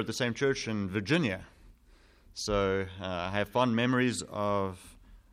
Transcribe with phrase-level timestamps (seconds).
[0.00, 1.40] at the same church in Virginia.
[2.32, 4.78] So uh, I have fond memories of,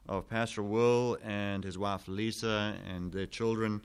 [0.10, 3.82] of Pastor Will and his wife Lisa and their children.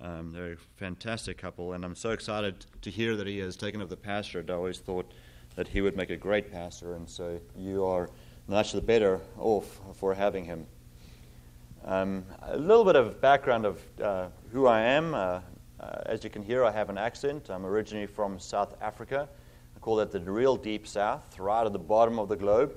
[0.00, 3.82] Um, they're a fantastic couple, and I'm so excited to hear that he has taken
[3.82, 4.48] up the pastorate.
[4.48, 5.12] I always thought
[5.54, 8.08] that he would make a great pastor, and so you are
[8.48, 10.66] much the better off for having him.
[11.84, 15.14] Um, a little bit of background of uh, who I am.
[15.14, 15.40] Uh,
[15.78, 17.50] uh, as you can hear, I have an accent.
[17.50, 19.28] I'm originally from South Africa.
[19.82, 22.76] Call that the real deep south, right at the bottom of the globe,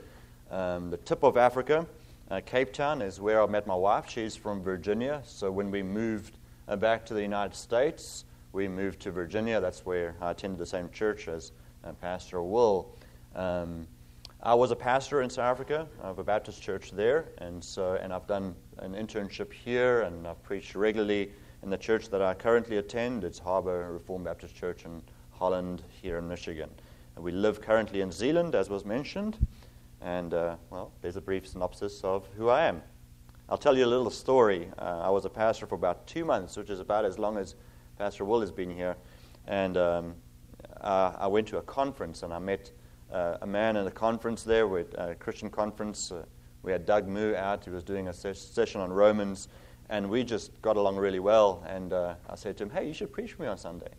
[0.50, 1.86] um, the tip of Africa.
[2.32, 4.09] Uh, Cape Town is where I met my wife.
[4.09, 5.22] She's from Virginia.
[5.23, 9.62] So when we moved uh, back to the United States, we moved to Virginia.
[9.62, 11.52] That's where I attended the same church as
[11.84, 12.90] uh, Pastor Will.
[13.35, 13.85] Um,
[14.41, 18.12] I was a pastor in South Africa of a Baptist church there, and so and
[18.12, 22.77] I've done an internship here, and I've preached regularly in the church that I currently
[22.77, 23.24] attend.
[23.24, 26.70] It's Harbour Reformed Baptist Church in Holland, here in Michigan.
[27.16, 29.38] And we live currently in Zeeland, as was mentioned.
[30.02, 32.82] And, uh, well, there's a brief synopsis of who I am.
[33.48, 34.70] I'll tell you a little story.
[34.77, 37.55] Uh, I was a pastor for about two months, which is about as long as
[37.98, 38.98] Pastor Will has been here.
[39.48, 40.16] And um,
[40.82, 42.72] uh, I went to a conference and I met
[43.12, 46.12] uh, a man in a conference there, with a Christian conference.
[46.12, 46.26] Uh,
[46.63, 47.63] we had Doug Moo out.
[47.63, 49.48] He was doing a ses- session on Romans.
[49.90, 51.63] And we just got along really well.
[51.68, 53.91] And uh, I said to him, hey, you should preach for me on Sunday.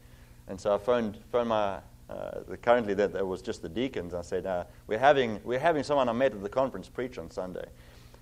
[0.48, 4.14] And so I phoned, phoned my, uh, currently that there was just the deacons.
[4.14, 7.30] I said, uh, we're, having, we're having someone I met at the conference preach on
[7.30, 7.66] Sunday.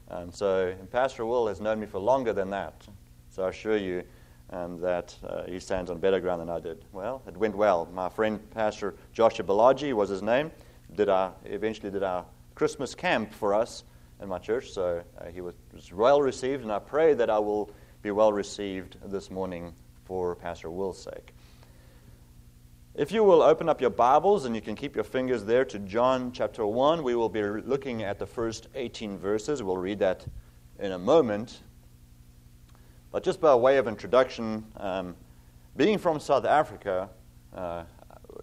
[0.09, 2.75] And so Pastor Will has known me for longer than that.
[3.31, 4.05] So I assure you
[4.51, 6.85] um, that uh, he stands on better ground than I did.
[6.93, 7.89] Well, it went well.
[7.93, 10.51] My friend Pastor Joshua Balaji was his name.
[10.95, 12.25] Did our, eventually did our
[12.55, 13.85] Christmas camp for us
[14.21, 14.71] in my church.
[14.71, 17.71] So uh, he was, was, well received, and I pray that I will
[18.03, 19.75] be well received this morning
[20.05, 21.35] for Pastor Will's sake.
[22.97, 25.81] If you will open up your Bibles and you can keep your fingers there to
[25.81, 29.65] John chapter 1, we will be looking at the first 18 verses.
[29.65, 30.25] We'll read that
[30.79, 31.63] in a moment.
[33.11, 35.17] But just by way of introduction, um,
[35.77, 37.11] being from South Africa,
[37.53, 37.83] uh,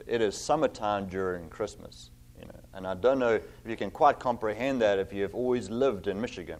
[0.05, 2.09] it is summertime during Christmas.
[2.73, 6.19] And I don't know if you can quite comprehend that if you've always lived in
[6.19, 6.59] Michigan.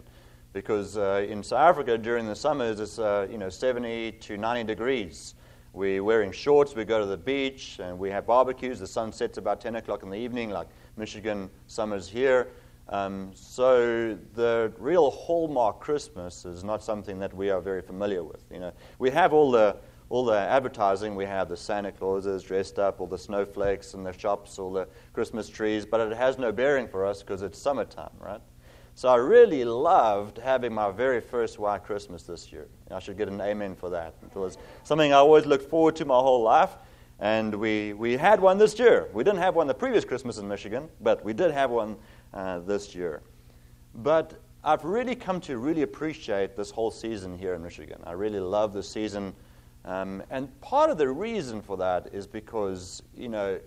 [0.53, 4.63] Because uh, in South Africa during the summers it's uh, you know 70 to 90
[4.63, 5.35] degrees.
[5.73, 8.79] We're wearing shorts, we go to the beach, and we have barbecues.
[8.79, 10.67] The sun sets about 10 o'clock in the evening, like
[10.97, 12.49] Michigan summers here.
[12.89, 18.43] Um, so the real hallmark Christmas is not something that we are very familiar with.
[18.51, 19.77] You know, we have all the
[20.09, 24.11] all the advertising, we have the Santa Clauses dressed up, all the snowflakes in the
[24.11, 28.11] shops, all the Christmas trees, but it has no bearing for us because it's summertime,
[28.19, 28.41] right?
[28.95, 32.67] So I really loved having my very first white Christmas this year.
[32.89, 34.13] I should get an amen for that.
[34.23, 36.71] It was something I always looked forward to my whole life,
[37.19, 39.07] and we, we had one this year.
[39.13, 41.95] We didn't have one the previous Christmas in Michigan, but we did have one
[42.33, 43.21] uh, this year.
[43.95, 48.01] But I've really come to really appreciate this whole season here in Michigan.
[48.05, 49.33] I really love this season
[49.83, 53.59] um, and part of the reason for that is because, you know,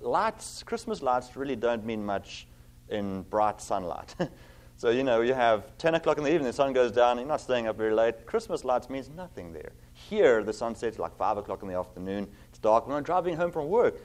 [0.00, 2.48] lights, Christmas lights really don't mean much
[2.92, 4.14] in bright sunlight.
[4.76, 7.26] so, you know, you have 10 o'clock in the evening, the sun goes down, you're
[7.26, 8.26] not staying up very late.
[8.26, 9.72] Christmas lights means nothing there.
[9.94, 12.86] Here, the sun sets like 5 o'clock in the afternoon, it's dark.
[12.86, 13.96] When I'm driving home from work,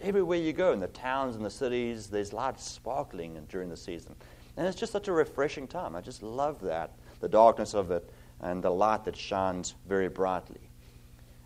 [0.00, 4.14] everywhere you go, in the towns and the cities, there's lights sparkling during the season.
[4.56, 5.94] And it's just such a refreshing time.
[5.94, 8.08] I just love that, the darkness of it
[8.40, 10.60] and the light that shines very brightly.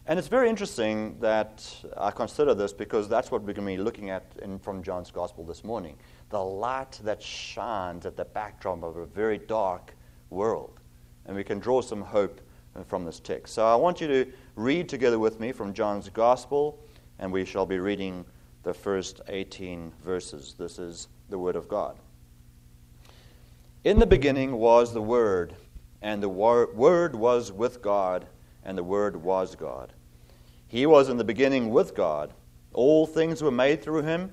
[0.06, 1.64] And it's very interesting that
[1.96, 5.10] I consider this because that's what we're going to be looking at in, from John's
[5.10, 5.96] Gospel this morning
[6.32, 9.94] the light that shines at the backdrop of a very dark
[10.30, 10.80] world.
[11.26, 12.40] And we can draw some hope
[12.86, 13.54] from this text.
[13.54, 14.26] So I want you to
[14.56, 16.78] read together with me from John's Gospel,
[17.20, 18.24] and we shall be reading
[18.64, 20.54] the first 18 verses.
[20.58, 21.96] This is the Word of God.
[23.84, 25.54] In the beginning was the Word
[26.02, 28.26] and the Word was with God,
[28.64, 29.92] and the Word was God.
[30.66, 32.32] He was in the beginning with God.
[32.72, 34.32] All things were made through him,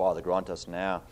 [0.00, 1.02] Father, grant us now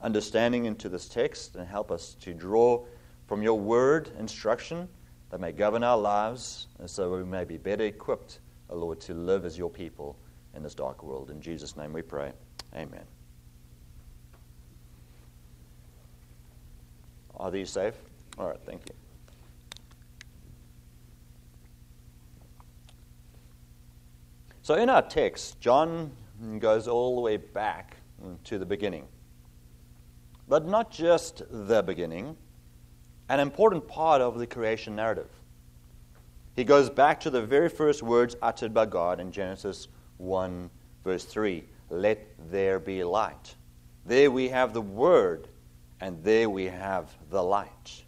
[0.00, 2.84] understanding into this text and help us to draw
[3.26, 4.88] from your word instruction
[5.30, 8.38] that may govern our lives, and so we may be better equipped,
[8.70, 10.16] O Lord, to live as your people
[10.54, 11.30] in this dark world.
[11.30, 12.30] In Jesus' name we pray.
[12.76, 13.02] Amen.
[17.38, 17.94] Are these safe?
[18.38, 18.94] All right, thank you.
[24.62, 26.12] So in our text, John
[26.60, 27.96] goes all the way back
[28.44, 29.06] to the beginning.
[30.48, 32.36] But not just the beginning,
[33.28, 35.28] an important part of the creation narrative.
[36.56, 40.70] He goes back to the very first words uttered by God in Genesis 1,
[41.04, 43.54] verse 3 Let there be light.
[44.06, 45.48] There we have the Word,
[46.00, 48.04] and there we have the light.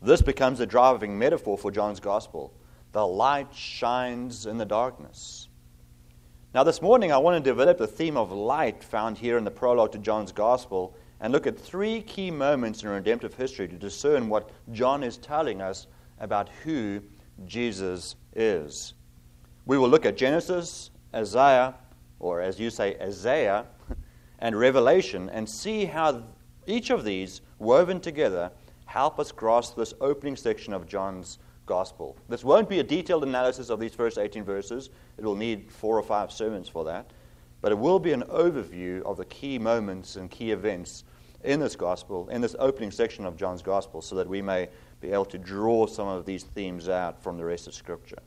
[0.00, 2.52] This becomes a driving metaphor for John's Gospel.
[2.92, 5.48] The light shines in the darkness.
[6.54, 9.50] Now, this morning, I want to develop the theme of light found here in the
[9.50, 14.28] prologue to John's Gospel and look at three key moments in redemptive history to discern
[14.28, 15.86] what John is telling us
[16.20, 17.00] about who
[17.46, 18.92] Jesus is.
[19.64, 21.74] We will look at Genesis, Isaiah,
[22.20, 23.64] or as you say, Isaiah,
[24.38, 26.22] and Revelation, and see how
[26.66, 28.50] each of these, woven together,
[28.84, 32.16] help us grasp this opening section of John's gospel.
[32.28, 35.98] This won't be a detailed analysis of these first 18 verses, it will need four
[35.98, 37.10] or five sermons for that.
[37.60, 41.04] But it will be an overview of the key moments and key events
[41.44, 44.68] in this gospel, in this opening section of John's gospel, so that we may
[45.00, 48.18] be able to draw some of these themes out from the rest of Scripture.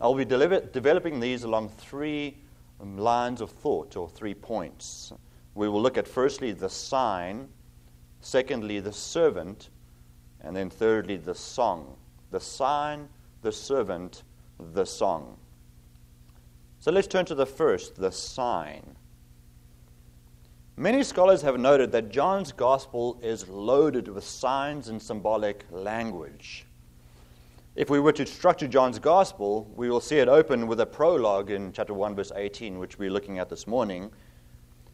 [0.00, 2.36] I'll be deliver- developing these along three
[2.80, 5.12] um, lines of thought or three points.
[5.54, 7.48] We will look at firstly the sign,
[8.20, 9.70] secondly the servant,
[10.40, 11.96] and then thirdly the song.
[12.34, 13.08] The sign,
[13.42, 14.24] the servant,
[14.58, 15.36] the song.
[16.80, 18.96] So let's turn to the first, the sign.
[20.76, 26.66] Many scholars have noted that John's gospel is loaded with signs and symbolic language.
[27.76, 31.52] If we were to structure John's gospel, we will see it open with a prologue
[31.52, 34.10] in chapter 1, verse 18, which we're looking at this morning.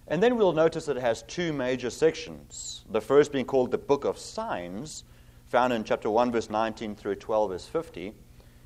[0.08, 2.84] And then we'll notice that it has two major sections.
[2.90, 5.04] The first being called the Book of Signs,
[5.50, 8.14] found in chapter 1, verse 19 through 12, verse 50.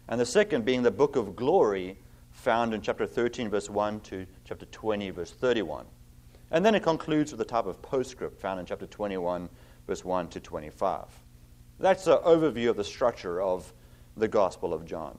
[0.06, 1.96] And the second being the Book of Glory,
[2.30, 5.86] found in chapter 13, verse 1 to chapter 20, verse 31.
[6.50, 9.48] And then it concludes with the type of postscript found in chapter 21,
[9.86, 11.06] verse 1 to 25.
[11.80, 13.72] That's an overview of the structure of
[14.14, 15.18] the Gospel of John.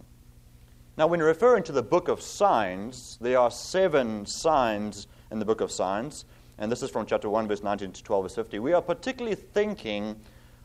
[0.97, 5.61] Now, when referring to the book of signs, there are seven signs in the book
[5.61, 6.25] of signs,
[6.59, 8.59] and this is from chapter 1, verse 19 to 12, verse 50.
[8.59, 10.15] We are particularly thinking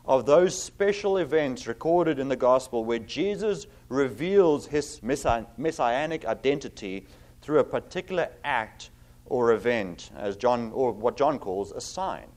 [0.05, 7.05] of those special events recorded in the Gospel where Jesus reveals his messianic identity
[7.41, 8.89] through a particular act
[9.25, 12.27] or event, as John, or what John calls a sign.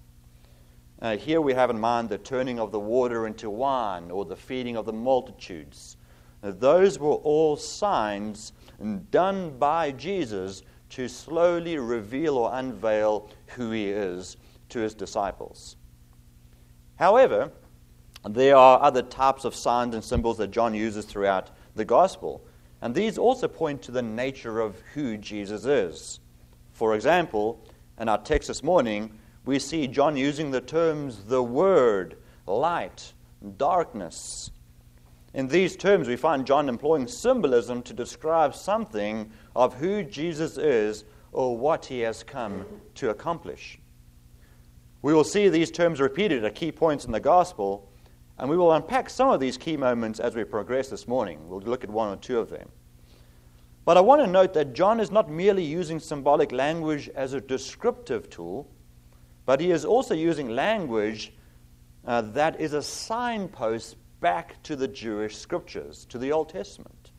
[1.03, 4.37] Uh, here we have in mind the turning of the water into wine or the
[4.37, 5.97] feeding of the multitudes.
[6.43, 8.53] Uh, those were all signs
[9.11, 14.37] done by Jesus to slowly reveal or unveil who he is
[14.69, 15.77] to his disciples.
[16.97, 17.51] However,
[18.29, 22.43] there are other types of signs and symbols that John uses throughout the gospel,
[22.81, 26.21] and these also point to the nature of who Jesus is.
[26.73, 27.67] For example,
[28.01, 32.17] in our text this morning, we see John using the terms the Word,
[32.47, 33.13] light,
[33.57, 34.51] darkness.
[35.35, 41.05] In these terms, we find John employing symbolism to describe something of who Jesus is
[41.33, 42.65] or what he has come
[42.95, 43.79] to accomplish.
[45.03, 47.91] We will see these terms repeated at key points in the gospel,
[48.39, 51.49] and we will unpack some of these key moments as we progress this morning.
[51.49, 52.69] We'll look at one or two of them.
[53.85, 57.41] But I want to note that John is not merely using symbolic language as a
[57.41, 58.71] descriptive tool,
[59.45, 61.35] but he is also using language
[62.07, 67.13] uh, that is a signpost back to the Jewish scriptures, to the Old Testament.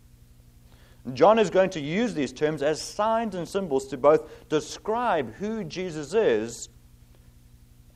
[1.13, 5.63] John is going to use these terms as signs and symbols to both describe who
[5.63, 6.69] Jesus is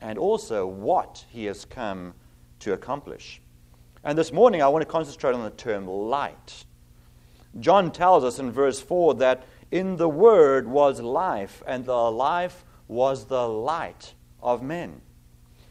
[0.00, 2.14] and also what he has come
[2.60, 3.40] to accomplish.
[4.04, 6.64] And this morning I want to concentrate on the term light.
[7.58, 12.64] John tells us in verse 4 that in the Word was life, and the life
[12.88, 15.00] was the light of men.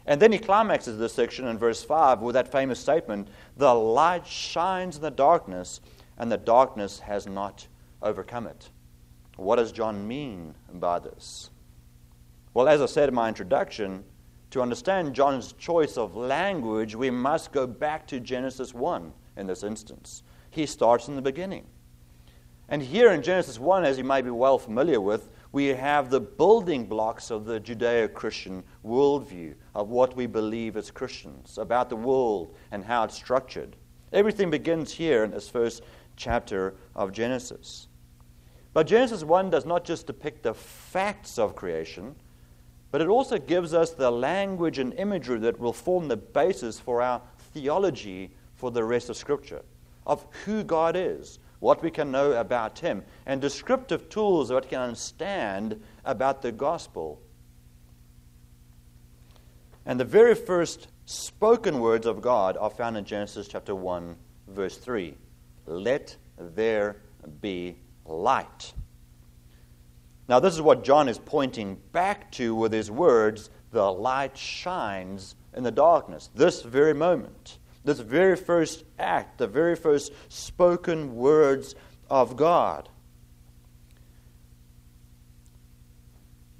[0.06, 4.26] And then he climaxes this section in verse 5 with that famous statement The light
[4.26, 5.80] shines in the darkness,
[6.16, 7.66] and the darkness has not
[8.02, 8.70] overcome it.
[9.36, 11.50] What does John mean by this?
[12.52, 14.04] Well, as I said in my introduction,
[14.50, 19.62] to understand John's choice of language, we must go back to Genesis 1 in this
[19.62, 20.22] instance.
[20.50, 21.66] He starts in the beginning.
[22.68, 26.20] And here in Genesis 1, as you may be well familiar with, we have the
[26.20, 31.96] building blocks of the Judeo Christian worldview of what we believe as Christians about the
[31.96, 33.74] world and how it's structured.
[34.12, 35.82] Everything begins here in this first
[36.16, 37.88] chapter of Genesis.
[38.72, 42.14] But Genesis 1 does not just depict the facts of creation,
[42.90, 47.02] but it also gives us the language and imagery that will form the basis for
[47.02, 49.62] our theology for the rest of Scripture
[50.06, 54.70] of who God is, what we can know about Him, and descriptive tools that we
[54.70, 57.20] can understand about the gospel.
[59.86, 64.16] And the very first spoken words of God are found in Genesis chapter 1,
[64.48, 65.14] verse 3.
[65.66, 66.96] Let there
[67.40, 68.72] be light.
[70.30, 75.34] Now, this is what John is pointing back to with his words the light shines
[75.54, 81.74] in the darkness, this very moment this very first act, the very first spoken words
[82.08, 82.88] of God.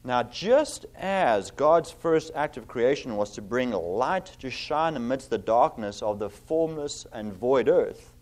[0.03, 5.29] Now, just as God's first act of creation was to bring light to shine amidst
[5.29, 8.15] the darkness of the formless and void earth,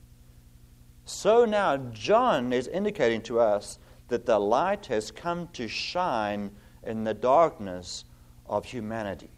[1.05, 3.79] so now John is indicating to us
[4.09, 6.51] that the light has come to shine
[6.83, 8.05] in the darkness
[8.47, 9.31] of humanity.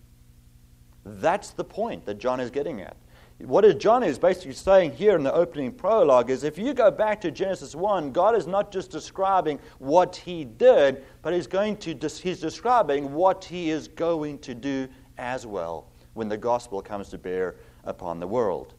[1.04, 2.96] That's the point that John is getting at
[3.44, 7.20] what John is basically saying here in the opening prologue is if you go back
[7.22, 11.94] to Genesis 1, God is not just describing what he did, but he's, going to,
[11.94, 17.18] he's describing what he is going to do as well when the gospel comes to
[17.18, 18.74] bear upon the world.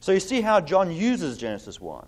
[0.00, 2.06] So you see how John uses Genesis 1.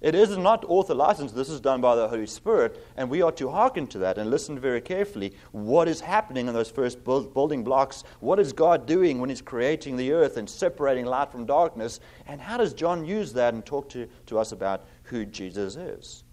[0.00, 1.34] It is not author licensed.
[1.34, 4.30] This is done by the Holy Spirit, and we are to hearken to that and
[4.30, 5.34] listen very carefully.
[5.52, 8.04] What is happening in those first building blocks?
[8.20, 12.00] What is God doing when He's creating the earth and separating light from darkness?
[12.26, 16.24] And how does John use that and talk to, to us about who Jesus is?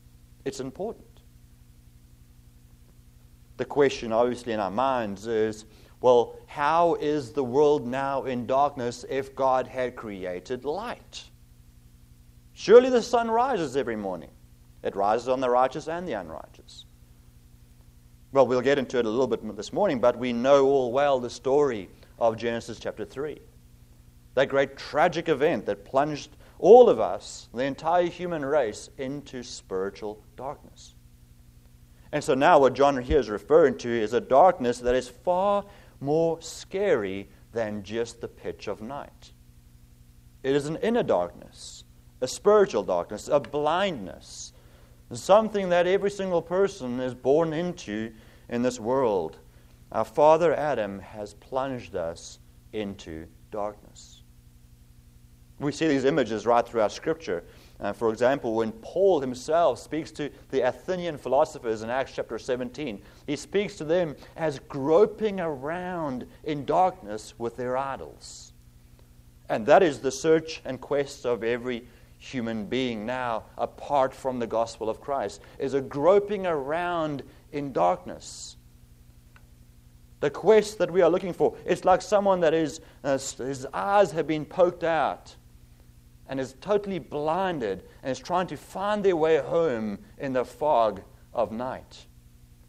[0.46, 1.04] It's important.
[3.58, 5.66] The question, obviously, in our minds is
[6.00, 11.24] well, how is the world now in darkness if God had created light?
[12.60, 14.32] Surely the sun rises every morning.
[14.82, 16.86] It rises on the righteous and the unrighteous.
[18.32, 21.20] Well, we'll get into it a little bit this morning, but we know all well
[21.20, 21.88] the story
[22.18, 23.40] of Genesis chapter 3.
[24.34, 30.24] That great tragic event that plunged all of us, the entire human race, into spiritual
[30.36, 30.96] darkness.
[32.12, 35.64] And so now, what John here is referring to is a darkness that is far
[36.00, 39.32] more scary than just the pitch of night.
[40.42, 41.77] It is an inner darkness
[42.22, 44.54] a spiritual darkness, a blindness,
[45.14, 48.12] something that every single person is born into
[48.50, 49.38] in this world.
[49.92, 52.40] Our father Adam has plunged us
[52.74, 54.24] into darkness.
[55.60, 57.44] We see these images right throughout Scripture.
[57.80, 63.02] Uh, for example, when Paul himself speaks to the Athenian philosophers in Acts chapter 17,
[63.26, 68.54] he speaks to them as groping around in darkness with their idols.
[69.50, 74.48] And that is the search and quest of every human being now, apart from the
[74.48, 78.58] gospel of Christ, is a groping around in darkness.
[80.20, 84.12] The quest that we are looking for, it's like someone that is, uh, his eyes
[84.12, 85.36] have been poked out
[86.28, 91.02] and is totally blinded and is trying to find their way home in the fog
[91.34, 92.08] of night.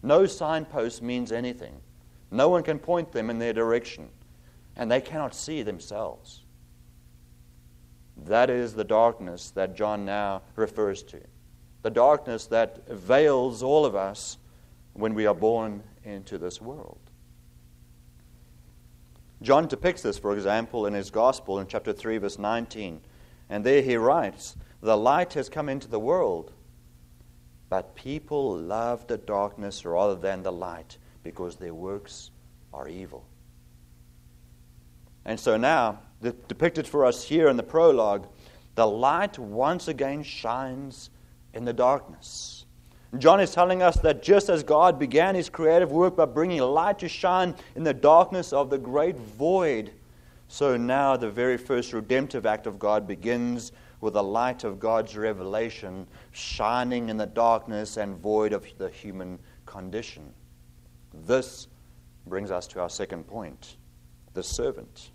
[0.03, 1.81] No signpost means anything.
[2.31, 4.11] No one can point them in their direction,
[4.77, 6.45] and they cannot see themselves.
[8.25, 11.21] That is the darkness that John now refers to.
[11.83, 14.39] The darkness that veils all of us
[14.93, 16.99] when we are born into this world.
[19.41, 23.01] John depicts this, for example, in his Gospel in chapter 3, verse 19.
[23.49, 26.53] And there he writes The light has come into the world,
[27.69, 32.31] but people love the darkness rather than the light because their works
[32.73, 33.25] are evil.
[35.25, 38.27] And so now, depicted for us here in the prologue,
[38.75, 41.11] the light once again shines
[41.55, 42.67] in the darkness.
[43.17, 46.99] John is telling us that just as God began his creative work by bringing light
[46.99, 49.93] to shine in the darkness of the great void,
[50.49, 55.17] so now the very first redemptive act of God begins with the light of God's
[55.17, 60.33] revelation shining in the darkness and void of the human condition.
[61.27, 61.67] This
[62.27, 63.77] brings us to our second point
[64.35, 65.11] the servant.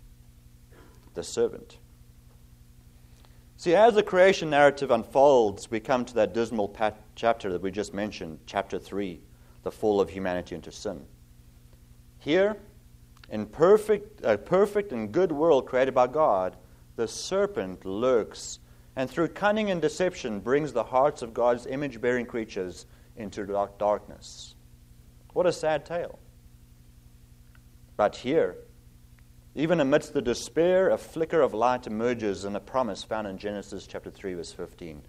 [1.14, 1.78] The servant.
[3.56, 7.70] See, as the creation narrative unfolds, we come to that dismal pat- chapter that we
[7.70, 9.20] just mentioned, chapter 3,
[9.62, 11.06] the fall of humanity into sin.
[12.18, 12.56] Here,
[13.30, 16.56] in perfect, a perfect and good world created by God,
[16.96, 18.58] the serpent lurks
[18.96, 23.78] and through cunning and deception brings the hearts of God's image bearing creatures into dark
[23.78, 24.54] darkness.
[25.32, 26.18] What a sad tale.
[27.96, 28.56] But here,
[29.54, 33.86] even amidst the despair, a flicker of light emerges in a promise found in Genesis
[33.86, 35.02] chapter 3, verse 15.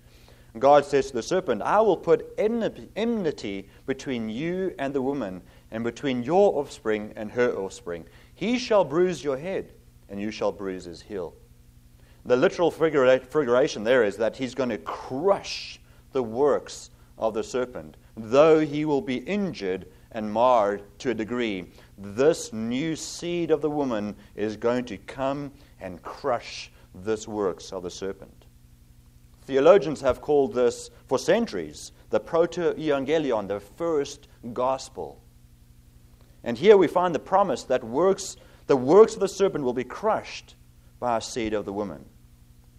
[0.59, 5.83] God says to the serpent, I will put enmity between you and the woman, and
[5.83, 8.05] between your offspring and her offspring.
[8.35, 9.73] He shall bruise your head,
[10.09, 11.33] and you shall bruise his heel.
[12.23, 15.79] The literal figuration there is that he's going to crush
[16.13, 17.97] the works of the serpent.
[18.15, 23.69] Though he will be injured and marred to a degree, this new seed of the
[23.69, 28.45] woman is going to come and crush this works of the serpent.
[29.43, 35.21] Theologians have called this, for centuries, the proto-evangelion, the first gospel.
[36.43, 38.37] And here we find the promise that works,
[38.67, 40.55] the works of the serpent will be crushed
[40.99, 42.05] by a seed of the woman.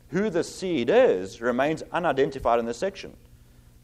[0.09, 3.17] Who the seed is remains unidentified in this section.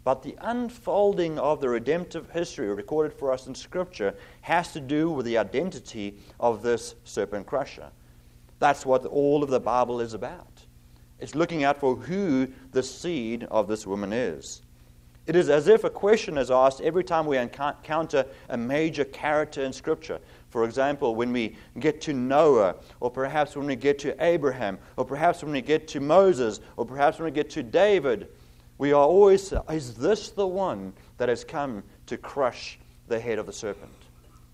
[0.05, 5.11] But the unfolding of the redemptive history recorded for us in Scripture has to do
[5.11, 7.91] with the identity of this serpent crusher.
[8.59, 10.65] That's what all of the Bible is about.
[11.21, 14.63] It's looking out for who the seed of this woman is.
[15.25, 19.63] It is as if a question is asked every time we encounter a major character
[19.63, 20.19] in Scripture.
[20.51, 25.05] For example, when we get to Noah, or perhaps when we get to Abraham, or
[25.05, 28.29] perhaps when we get to Moses, or perhaps when we get to David,
[28.83, 33.47] we are always, is this the one that has come to crush the head of
[33.47, 33.93] the serpent?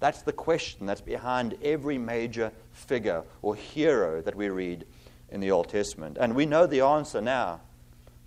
[0.00, 4.84] That's the question that's behind every major figure or hero that we read
[5.30, 6.18] in the Old Testament.
[6.20, 7.62] And we know the answer now,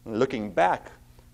[0.03, 0.91] looking back,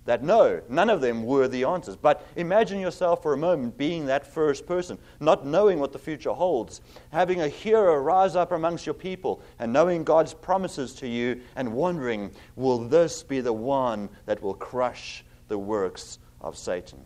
[0.08, 1.98] that no, none of them were the answers.
[1.98, 6.32] But imagine yourself for a moment being that first person, not knowing what the future
[6.32, 6.80] holds,
[7.12, 11.74] having a hero rise up amongst your people, and knowing God's promises to you, and
[11.74, 17.04] wondering, will this be the one that will crush the works of Satan?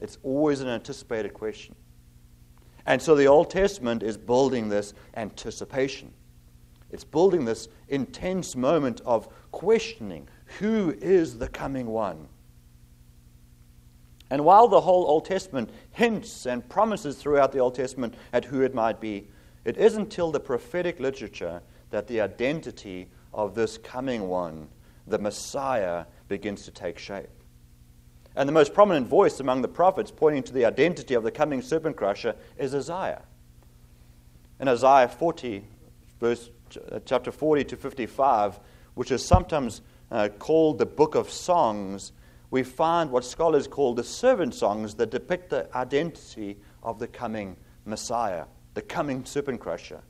[0.00, 1.74] It's always an anticipated question.
[2.86, 6.10] And so the Old Testament is building this anticipation.
[6.90, 10.26] It's building this intense moment of questioning
[10.58, 12.28] who is the coming one?
[14.30, 18.62] And while the whole Old Testament hints and promises throughout the Old Testament at who
[18.62, 19.28] it might be,
[19.64, 24.68] it isn't until the prophetic literature that the identity of this coming one,
[25.06, 27.28] the Messiah, begins to take shape.
[28.36, 31.62] And the most prominent voice among the prophets pointing to the identity of the coming
[31.62, 33.22] serpent crusher is Isaiah.
[34.58, 35.64] In Isaiah 40,
[36.20, 36.50] verse
[36.90, 38.58] uh, chapter 40 to 55,
[38.94, 39.82] which is sometimes
[40.14, 42.12] uh, called the Book of Songs,
[42.52, 47.56] we find what scholars call the servant songs that depict the identity of the coming
[47.84, 50.02] Messiah, the coming serpent crusher.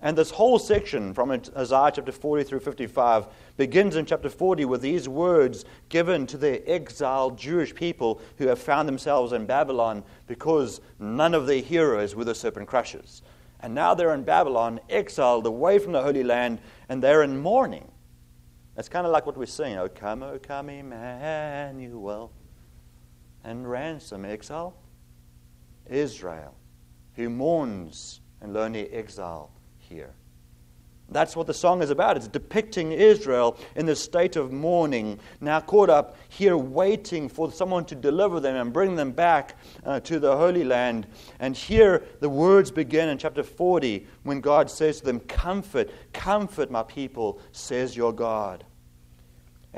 [0.00, 3.26] And this whole section from Isaiah chapter 40 through 55
[3.58, 8.58] begins in chapter 40 with these words given to the exiled Jewish people who have
[8.58, 13.20] found themselves in Babylon because none of their heroes were the serpent crushers.
[13.60, 17.90] And now they're in Babylon, exiled away from the Holy Land, and they're in mourning.
[18.78, 22.30] It's kind of like what we're saying, O come, O come, Emmanuel,
[23.42, 24.76] and ransom exile
[25.90, 26.54] Israel,
[27.14, 30.14] who mourns in lonely exile here.
[31.10, 32.18] That's what the song is about.
[32.18, 37.86] It's depicting Israel in the state of mourning, now caught up here, waiting for someone
[37.86, 41.06] to deliver them and bring them back uh, to the Holy Land.
[41.40, 46.70] And here the words begin in chapter 40 when God says to them, Comfort, comfort
[46.70, 48.64] my people, says your God.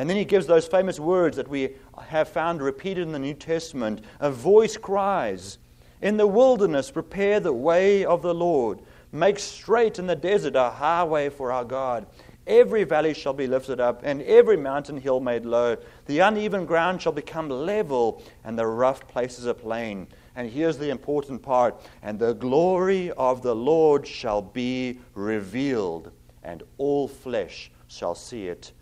[0.01, 1.75] And then he gives those famous words that we
[2.09, 4.03] have found repeated in the New Testament.
[4.19, 5.59] A voice cries,
[6.01, 8.81] In the wilderness, prepare the way of the Lord
[9.13, 12.07] Make straight in the desert a highway for our God.
[12.47, 15.77] Every valley shall be lifted up, and every mountain hill made low.
[16.07, 20.07] The uneven ground shall become level, and the rough places a plain.
[20.37, 26.63] And here's the important part and the glory of the Lord shall be revealed, and
[26.79, 28.73] all flesh shall see it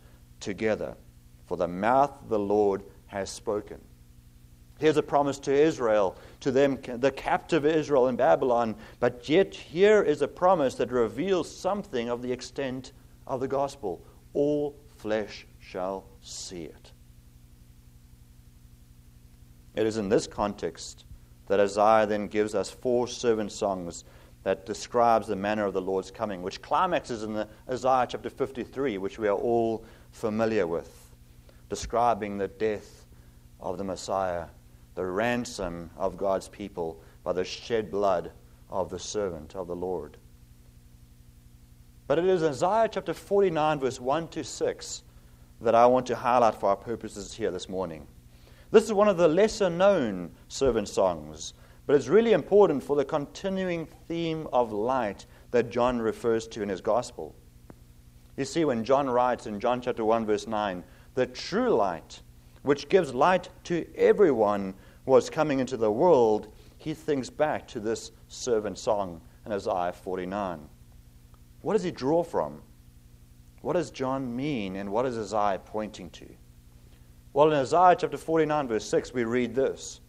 [0.41, 0.95] together.
[1.49, 3.81] For the mouth of the Lord has spoken.
[4.79, 8.77] Here's a promise to Israel, to them, the captive Israel in Babylon.
[9.01, 12.93] But yet, here is a promise that reveals something of the extent
[13.27, 14.05] of the gospel.
[14.35, 16.93] All flesh shall see it.
[19.75, 21.05] It is in this context
[21.47, 24.05] that Isaiah then gives us four servant songs
[24.43, 28.99] that describes the manner of the Lord's coming, which climaxes in the Isaiah chapter 53,
[28.99, 30.98] which we are all familiar with,
[31.69, 33.07] describing the death
[33.61, 34.47] of the Messiah
[34.99, 38.33] the ransom of God's people by the shed blood
[38.69, 40.17] of the servant of the Lord.
[42.09, 45.03] But it is Isaiah chapter 49, verse 1 to 6,
[45.61, 48.09] that I want to highlight for our purposes here this morning.
[48.73, 51.55] This is one of the lesser known servant songs,
[51.87, 56.69] but it's really important for the continuing theme of light that John refers to in
[56.69, 57.37] his gospel.
[58.37, 60.83] You see, when John writes in John chapter 1, verse 9,
[61.15, 62.23] the true light,
[62.63, 68.13] which gives light to everyone, was coming into the world, he thinks back to this
[68.29, 70.61] servant song in Isaiah 49.
[71.63, 72.63] What does he draw from?
[73.63, 76.27] What does John mean, and what is Isaiah pointing to?
[77.33, 80.01] Well, in Isaiah chapter 49, verse 6, we read this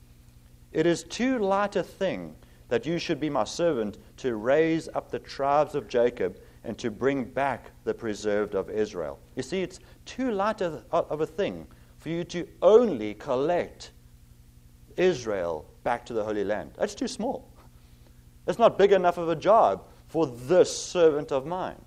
[0.71, 2.35] It is too light a thing
[2.69, 6.91] that you should be my servant to raise up the tribes of Jacob and to
[6.91, 9.19] bring back the preserved of Israel.
[9.35, 11.67] You see, it's too light of a thing
[11.97, 13.91] for you to only collect
[14.97, 16.71] Israel back to the Holy Land.
[16.77, 17.49] That's too small.
[18.47, 21.79] It's not big enough of a job for this servant of mine.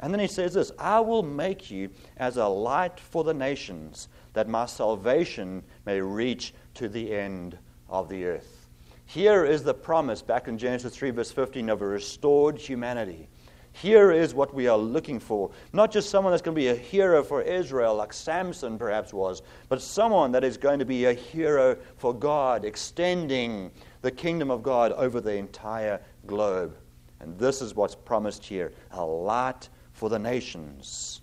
[0.00, 4.08] And then he says this I will make you as a light for the nations,
[4.32, 7.56] that my salvation may reach to the end
[7.88, 8.68] of the earth.
[9.06, 13.28] Here is the promise back in Genesis 3, verse 15, of a restored humanity.
[13.74, 15.50] Here is what we are looking for.
[15.72, 19.42] Not just someone that's going to be a hero for Israel, like Samson perhaps was,
[19.68, 24.62] but someone that is going to be a hero for God, extending the kingdom of
[24.62, 26.76] God over the entire globe.
[27.18, 31.20] And this is what's promised here a light for the nations.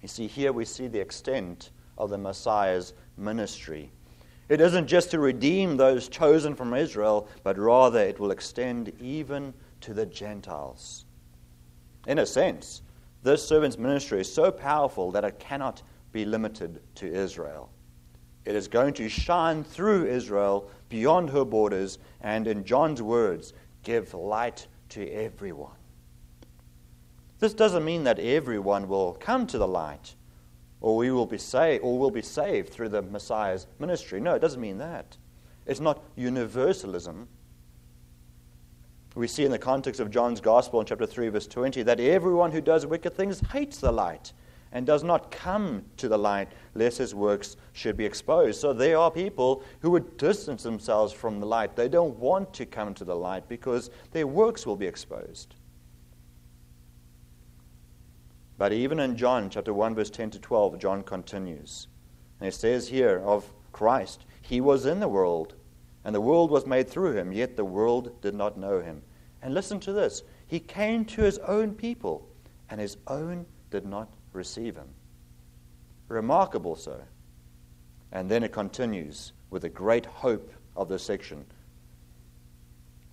[0.00, 3.90] You see, here we see the extent of the Messiah's ministry.
[4.48, 9.52] It isn't just to redeem those chosen from Israel, but rather it will extend even
[9.84, 11.04] to the Gentiles.
[12.06, 12.82] In a sense,
[13.22, 17.70] this servant's ministry is so powerful that it cannot be limited to Israel.
[18.44, 24.12] It is going to shine through Israel beyond her borders and, in John's words, give
[24.14, 25.76] light to everyone.
[27.38, 30.14] This doesn't mean that everyone will come to the light
[30.80, 34.20] or we will be saved or will be saved through the Messiah's ministry.
[34.20, 35.16] No, it doesn't mean that.
[35.66, 37.28] It's not universalism.
[39.14, 42.50] We see in the context of John's Gospel in chapter 3, verse 20, that everyone
[42.50, 44.32] who does wicked things hates the light
[44.72, 48.60] and does not come to the light lest his works should be exposed.
[48.60, 51.76] So there are people who would distance themselves from the light.
[51.76, 55.54] They don't want to come to the light because their works will be exposed.
[58.58, 61.86] But even in John chapter 1, verse 10 to 12, John continues.
[62.40, 65.54] And it says here of Christ, He was in the world
[66.04, 69.02] and the world was made through him, yet the world did not know him.
[69.42, 72.28] And listen to this He came to his own people,
[72.68, 74.88] and his own did not receive him.
[76.08, 77.00] Remarkable so.
[78.12, 81.44] And then it continues with the great hope of this section.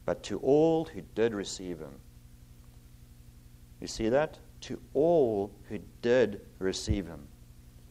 [0.06, 1.99] But to all who did receive him,
[3.80, 4.38] you see that?
[4.62, 7.27] To all who did receive him,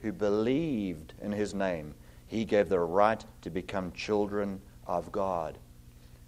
[0.02, 1.94] who believed in his name,
[2.26, 4.60] he gave the right to become children
[4.90, 5.56] of God.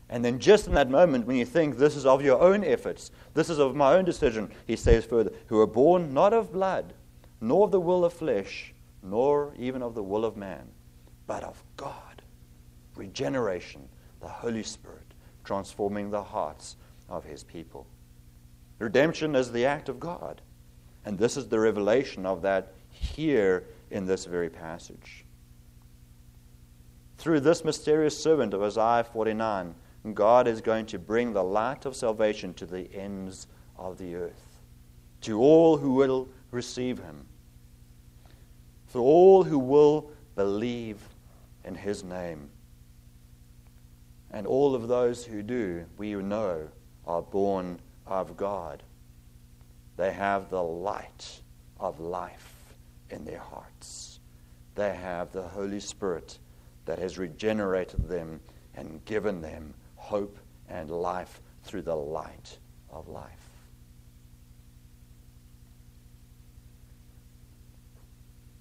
[0.08, 3.10] And then, just in that moment, when you think this is of your own efforts,
[3.34, 6.92] this is of my own decision, he says further, who are born not of blood,
[7.40, 10.68] nor of the will of flesh, nor even of the will of man,
[11.26, 12.22] but of God.
[12.94, 13.88] Regeneration,
[14.20, 16.76] the Holy Spirit, transforming the hearts
[17.08, 17.86] of his people.
[18.78, 20.42] Redemption is the act of God.
[21.04, 25.21] And this is the revelation of that here in this very passage.
[27.22, 29.76] Through this mysterious servant of Isaiah 49,
[30.12, 33.46] God is going to bring the light of salvation to the ends
[33.78, 34.58] of the earth,
[35.20, 37.28] to all who will receive him,
[38.88, 40.98] for all who will believe
[41.64, 42.50] in his name.
[44.32, 46.70] And all of those who do, we know,
[47.06, 48.82] are born of God.
[49.96, 51.40] They have the light
[51.78, 52.74] of life
[53.10, 54.18] in their hearts.
[54.74, 56.40] They have the Holy Spirit
[56.84, 58.40] that has regenerated them
[58.74, 62.58] and given them hope and life through the light
[62.90, 63.28] of life.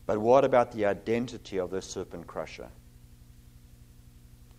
[0.05, 2.67] But what about the identity of the serpent crusher?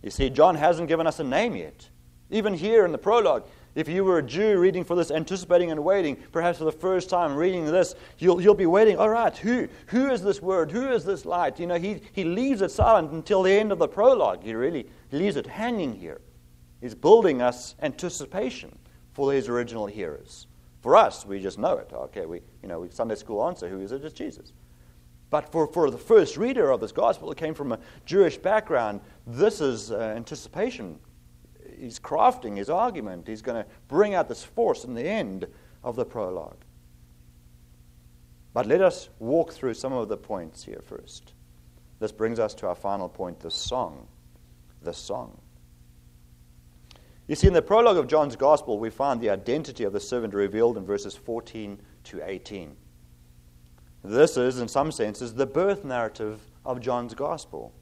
[0.01, 1.87] You see, John hasn't given us a name yet.
[2.29, 5.83] Even here in the prologue, if you were a Jew reading for this, anticipating and
[5.83, 9.67] waiting, perhaps for the first time reading this, you'll, you'll be waiting, all right, who,
[9.87, 10.71] who is this word?
[10.71, 11.59] Who is this light?
[11.59, 14.43] You know, he, he leaves it silent until the end of the prologue.
[14.43, 16.21] He really leaves it hanging here.
[16.81, 18.77] He's building us anticipation
[19.13, 20.47] for his original hearers.
[20.81, 21.89] For us, we just know it.
[21.93, 24.03] Okay, we, you know, we Sunday school answer, who is it?
[24.03, 24.51] It's Jesus.
[25.29, 29.01] But for, for the first reader of this gospel that came from a Jewish background,
[29.25, 30.99] this is uh, anticipation
[31.79, 33.27] he's crafting his argument.
[33.27, 35.47] He's going to bring out this force in the end
[35.83, 36.63] of the prologue.
[38.53, 41.33] But let us walk through some of the points here first.
[41.99, 44.07] This brings us to our final point the song.
[44.81, 45.39] The song.
[47.27, 50.33] You see, in the prologue of John's Gospel, we find the identity of the servant
[50.33, 52.75] revealed in verses 14 to 18.
[54.03, 57.73] This is, in some senses, the birth narrative of John's Gospel.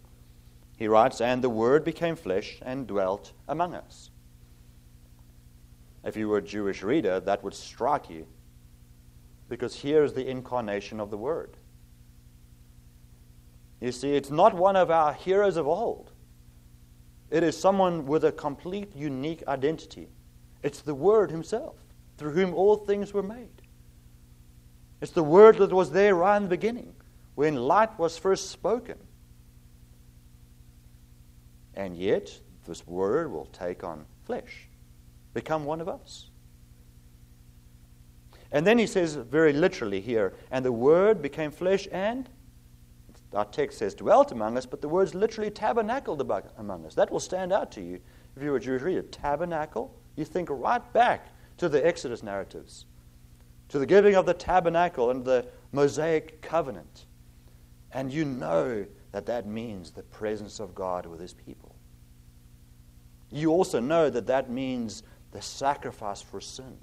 [0.82, 4.10] He writes, And the Word became flesh and dwelt among us.
[6.04, 8.26] If you were a Jewish reader, that would strike you
[9.48, 11.56] because here is the incarnation of the Word.
[13.80, 16.14] You see, it's not one of our heroes of old.
[17.30, 20.10] It is someone with a complete, unique identity.
[20.64, 21.76] It's the Word Himself,
[22.18, 23.62] through whom all things were made.
[25.00, 26.96] It's the Word that was there right in the beginning,
[27.36, 28.98] when light was first spoken.
[31.76, 34.68] And yet, this word will take on flesh,
[35.34, 36.30] become one of us.
[38.52, 42.30] And then he says very literally here, and the word became flesh and
[43.34, 46.22] our text says dwelt among us, but the word's literally tabernacled
[46.58, 46.96] among us.
[46.96, 48.00] That will stand out to you
[48.36, 49.04] if you're a Jewish reader.
[49.04, 52.86] Tabernacle, you think right back to the Exodus narratives,
[53.70, 57.06] to the giving of the tabernacle and the Mosaic covenant.
[57.94, 61.76] And you know that that means the presence of God with his people.
[63.30, 66.78] You also know that that means the sacrifice for sin,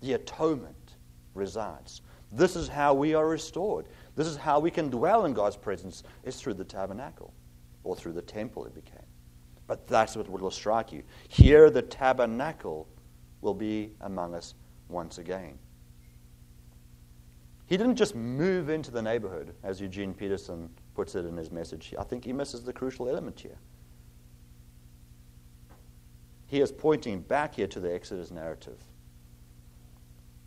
[0.00, 0.94] the atonement
[1.34, 2.02] resides.
[2.32, 3.86] This is how we are restored.
[4.16, 7.32] This is how we can dwell in God's presence, is through the tabernacle
[7.84, 9.06] or through the temple it became.
[9.66, 11.02] But that's what will strike you.
[11.28, 12.88] Here, the tabernacle
[13.40, 14.54] will be among us
[14.88, 15.58] once again.
[17.66, 21.94] He didn't just move into the neighborhood, as Eugene Peterson puts it in his message.
[21.98, 23.58] I think he misses the crucial element here.
[26.46, 28.78] He is pointing back here to the Exodus narrative.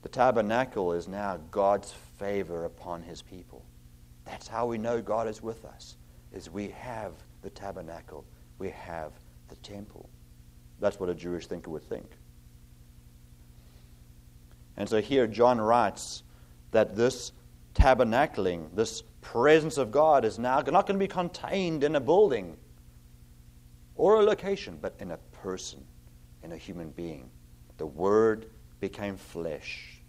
[0.04, 3.66] The tabernacle is now God's favor upon his people.
[4.26, 5.98] That's how we know God is with us,
[6.32, 8.26] is we have the tabernacle,
[8.60, 9.12] we have
[9.50, 10.10] the temple.
[10.80, 12.06] That's what a Jewish thinker would think.
[14.78, 16.24] And so here John writes
[16.72, 17.32] that this
[17.78, 22.58] tabernacling, this presence of God is now not going to be contained in a building
[23.96, 25.84] or a location, but in a person,
[26.44, 27.30] in a human being.
[27.78, 28.48] The Word
[28.80, 30.02] became flesh.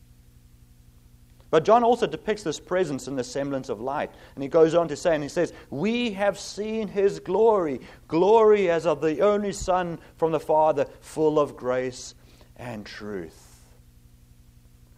[1.50, 4.10] But John also depicts this presence in the semblance of light.
[4.34, 8.70] And he goes on to say, and he says, We have seen his glory, glory
[8.70, 12.14] as of the only Son from the Father, full of grace
[12.56, 13.44] and truth.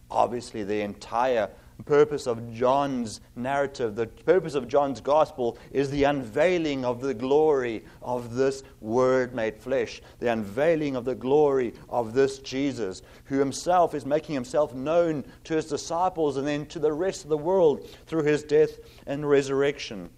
[0.09, 1.49] Obviously, the entire
[1.85, 7.83] purpose of John's narrative, the purpose of John's gospel, is the unveiling of the glory
[8.01, 13.93] of this Word made flesh, the unveiling of the glory of this Jesus, who himself
[13.93, 17.87] is making himself known to his disciples and then to the rest of the world
[18.07, 20.09] through his death and resurrection.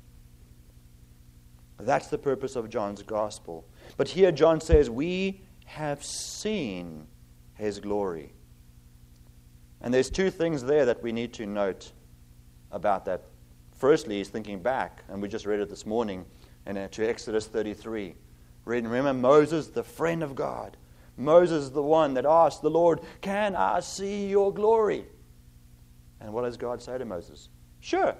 [1.79, 3.65] That's the purpose of John's gospel.
[3.97, 7.07] But here John says, We have seen
[7.55, 8.33] his glory.
[9.83, 11.91] And there's two things there that we need to note
[12.71, 13.25] about that.
[13.75, 16.25] Firstly, he's thinking back, and we just read it this morning,
[16.65, 18.15] and uh, to Exodus 33.
[18.63, 20.77] Remember Moses, the friend of God.
[21.17, 25.05] Moses, the one that asked the Lord, Can I see your glory?
[26.21, 27.49] And what does God say to Moses?
[27.81, 28.15] Sure,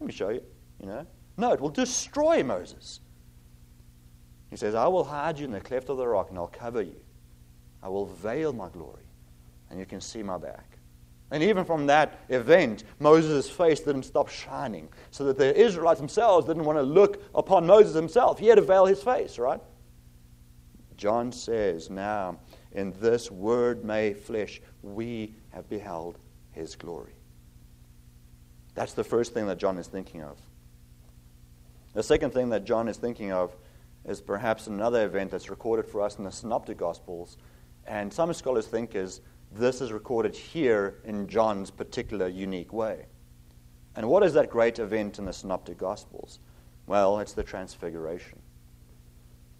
[0.00, 0.42] let me show you.
[0.80, 3.00] You know, no, it will destroy Moses.
[4.50, 6.80] He says, I will hide you in the cleft of the rock, and I'll cover
[6.80, 7.00] you.
[7.82, 9.04] I will veil my glory,
[9.68, 10.67] and you can see my back.
[11.30, 16.46] And even from that event, Moses' face didn't stop shining, so that the Israelites themselves
[16.46, 18.38] didn't want to look upon Moses himself.
[18.38, 19.60] He had to veil his face, right?
[20.96, 22.38] John says, Now,
[22.72, 26.18] in this word made flesh, we have beheld
[26.52, 27.12] his glory.
[28.74, 30.38] That's the first thing that John is thinking of.
[31.94, 33.54] The second thing that John is thinking of
[34.04, 37.36] is perhaps another event that's recorded for us in the Synoptic Gospels,
[37.86, 39.20] and some scholars think is
[39.52, 43.06] this is recorded here in John's particular unique way.
[43.96, 46.38] And what is that great event in the Synoptic Gospels?
[46.86, 48.38] Well, it's the Transfiguration.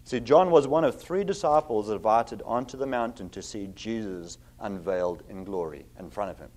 [0.05, 5.23] See, John was one of three disciples invited onto the mountain to see Jesus unveiled
[5.29, 6.49] in glory in front of him,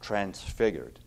[0.00, 1.00] transfigured.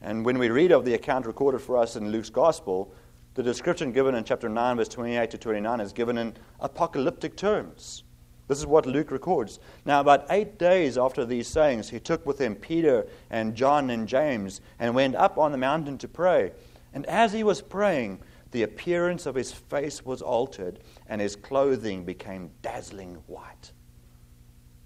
[0.00, 2.92] And when we read of the account recorded for us in Luke's Gospel,
[3.34, 8.04] the description given in chapter 9, verse 28 to 29, is given in apocalyptic terms.
[8.46, 9.58] This is what Luke records.
[9.84, 14.06] Now, about eight days after these sayings, he took with him Peter and John and
[14.06, 16.52] James and went up on the mountain to pray.
[16.92, 20.78] And as he was praying, the appearance of his face was altered,
[21.08, 23.72] and his clothing became dazzling white.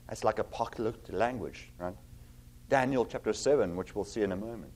[0.09, 1.95] That's like apocalyptic language, right?
[2.71, 4.73] Daniel chapter 7, which we'll see in a moment.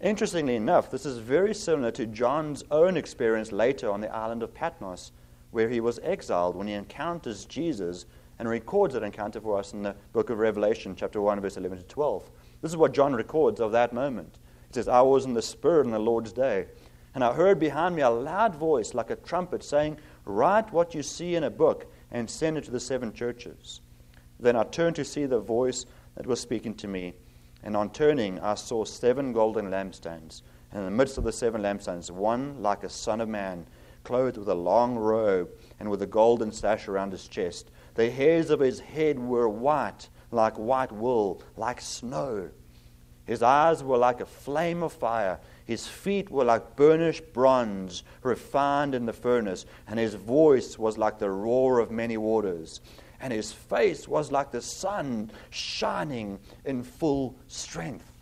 [0.00, 4.52] Interestingly enough, this is very similar to John's own experience later on the island of
[4.52, 5.10] Patmos,
[5.50, 8.06] where he was exiled when he encounters Jesus
[8.38, 11.78] and records that encounter for us in the book of Revelation, chapter 1, verse 11
[11.78, 12.30] to 12.
[12.60, 14.38] This is what John records of that moment.
[14.68, 16.66] It says, I was in the Spirit on the Lord's day,
[17.14, 21.02] and I heard behind me a loud voice like a trumpet saying, Write what you
[21.02, 23.80] see in a book and send it to the seven churches.
[24.38, 27.14] Then I turned to see the voice that was speaking to me,
[27.62, 31.62] and on turning I saw seven golden lampstands, and in the midst of the seven
[31.62, 33.66] lampstands, one like a son of man,
[34.06, 37.70] clothed with a long robe and with a golden sash around his chest.
[37.94, 42.50] The hairs of his head were white, like white wool, like snow
[43.26, 45.40] his eyes were like a flame of fire.
[45.64, 49.66] His feet were like burnished bronze, refined in the furnace.
[49.88, 52.80] And his voice was like the roar of many waters.
[53.20, 58.12] And his face was like the sun shining in full strength.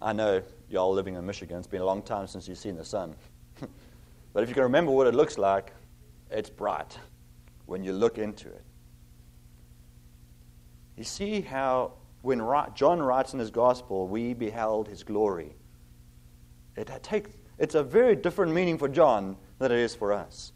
[0.00, 2.84] I know y'all living in Michigan, it's been a long time since you've seen the
[2.84, 3.14] sun.
[4.32, 5.72] but if you can remember what it looks like,
[6.30, 6.98] it's bright
[7.66, 8.64] when you look into it.
[10.96, 12.40] You see how when
[12.74, 15.54] John writes in his gospel, we beheld his glory.
[16.76, 20.52] It takes, it's a very different meaning for John than it is for us.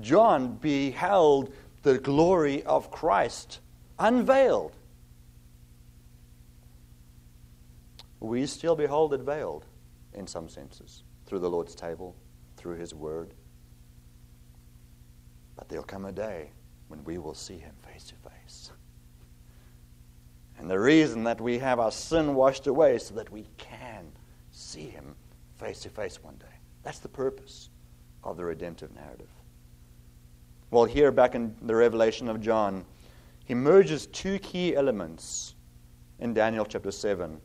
[0.00, 3.60] John beheld the glory of Christ
[3.98, 4.76] unveiled.
[8.20, 9.66] We still behold it veiled
[10.12, 12.14] in some senses through the Lord's table,
[12.56, 13.34] through his word.
[15.56, 16.52] But there'll come a day
[16.88, 18.70] when we will see him face to face.
[20.60, 24.12] And the reason that we have our sin washed away is so that we can
[24.50, 25.16] see Him
[25.58, 26.54] face to face one day.
[26.82, 27.70] That's the purpose
[28.22, 29.30] of the redemptive narrative.
[30.70, 32.84] Well, here back in the revelation of John,
[33.46, 35.54] he merges two key elements
[36.18, 37.40] in Daniel chapter 7.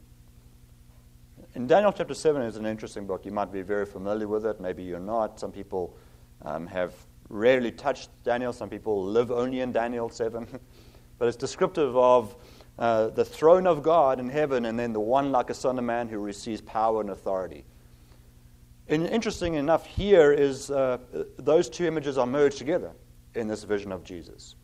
[1.56, 3.26] In Daniel chapter 7 is an interesting book.
[3.26, 5.40] You might be very familiar with it, maybe you're not.
[5.40, 5.96] Some people
[6.42, 6.94] um, have
[7.30, 10.46] rarely touched Daniel, some people live only in Daniel 7.
[11.18, 12.36] but it's descriptive of
[12.78, 15.86] uh, the throne of God in heaven, and then the one like a son of
[15.86, 17.64] man who receives power and authority.
[18.90, 20.98] And interesting enough, here is uh,
[21.38, 22.92] those two images are merged together
[23.34, 24.58] in this vision of Jesus.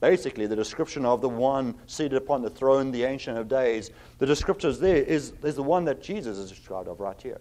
[0.00, 4.26] Basically, the description of the one seated upon the throne, the Ancient of Days, the
[4.26, 7.40] descriptors there is, is the one that Jesus is described of right here.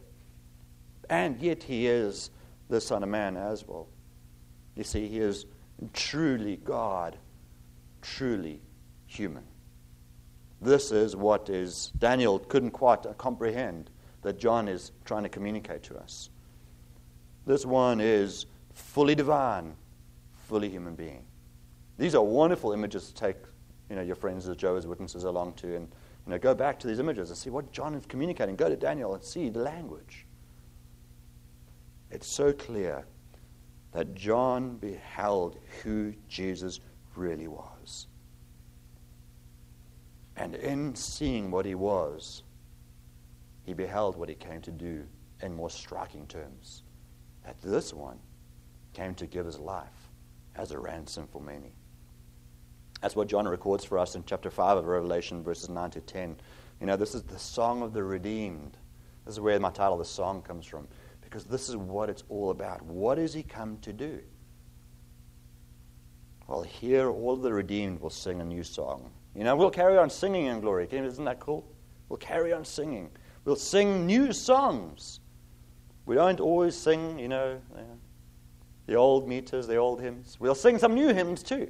[1.10, 2.32] And yet, he is
[2.70, 3.88] the Son of Man as well.
[4.76, 5.46] You see, he is
[5.94, 7.18] truly God,
[8.02, 8.62] truly
[9.06, 9.44] human.
[10.62, 13.89] This is what is Daniel couldn't quite uh, comprehend
[14.22, 16.30] that John is trying to communicate to us.
[17.46, 19.76] This one is fully divine,
[20.48, 21.26] fully human being.
[21.97, 23.38] These are wonderful images to take
[23.89, 25.88] you know, your friends as Jehovah's Witnesses along to and
[26.25, 28.55] you know, go back to these images and see what John is communicating.
[28.55, 30.25] Go to Daniel and see the language.
[32.10, 33.05] It's so clear
[33.91, 36.79] that John beheld who Jesus
[37.15, 38.08] really was.
[40.36, 42.43] And in seeing what he was,
[43.63, 45.05] he beheld what he came to do
[45.41, 46.84] in more striking terms.
[47.45, 48.19] That this one
[48.93, 50.10] came to give his life
[50.55, 51.73] as a ransom for many.
[53.01, 56.37] That's what John records for us in chapter 5 of Revelation, verses 9 to 10.
[56.79, 58.77] You know, this is the song of the redeemed.
[59.25, 60.87] This is where my title the song comes from,
[61.21, 62.81] because this is what it's all about.
[62.83, 64.19] What has he come to do?
[66.48, 69.12] Well, here all the redeemed will sing a new song.
[69.35, 70.87] You know, we'll carry on singing in glory.
[70.89, 71.67] Isn't that cool?
[72.08, 73.10] We'll carry on singing.
[73.46, 75.19] We'll sing new songs.
[76.06, 77.60] We don't always sing, you know,
[78.85, 80.37] the old meters, the old hymns.
[80.39, 81.69] We'll sing some new hymns too.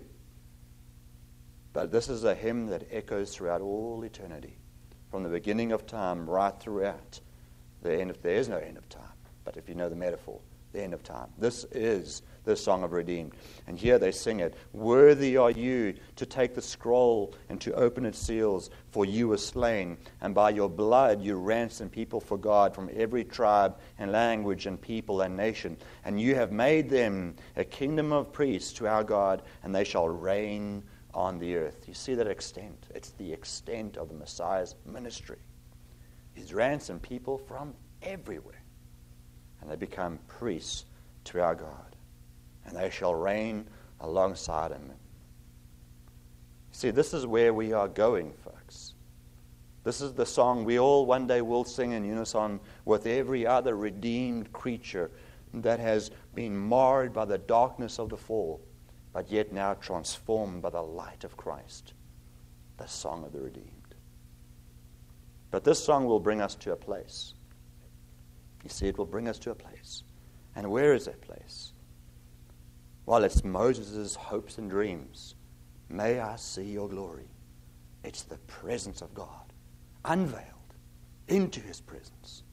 [1.76, 4.56] But this is a hymn that echoes throughout all eternity,
[5.12, 7.20] from the beginning of time right throughout
[7.82, 9.12] the end of there is no end of time.
[9.44, 10.40] But if you know the metaphor,
[10.72, 11.28] the end of time.
[11.38, 13.34] This is the song of redeemed.
[13.68, 18.06] And here they sing it Worthy are you to take the scroll and to open
[18.06, 22.74] its seals, for you were slain, and by your blood you ransomed people for God
[22.74, 25.76] from every tribe and language and people and nation.
[26.06, 30.08] And you have made them a kingdom of priests to our God, and they shall
[30.08, 30.82] reign
[31.16, 31.86] on the earth.
[31.88, 32.88] You see that extent?
[32.94, 35.40] It's the extent of the Messiah's ministry.
[36.34, 38.62] He's ransomed people from everywhere,
[39.62, 40.86] and they become priests
[41.26, 41.96] to our God,
[42.66, 43.66] and they shall reign
[44.02, 44.92] alongside him.
[46.72, 48.94] See, this is where we are going, folks.
[49.86, 53.78] This is the song we all one day will sing in unison with every other
[53.78, 55.12] redeemed creature
[55.54, 58.60] that has been marred by the darkness of the fall
[59.16, 61.94] but yet now transformed by the light of Christ.
[62.76, 63.96] The song of the redeemed.
[65.52, 67.34] But this song will bring us to a place.
[68.66, 70.04] You see, it will bring us to a place.
[70.58, 71.72] And where is that place?
[73.06, 75.36] Well, it's Moses' hopes and dreams.
[75.88, 77.30] May I see your glory.
[78.04, 79.54] It's the presence of God,
[80.04, 80.44] unveiled
[81.30, 82.44] into his presence.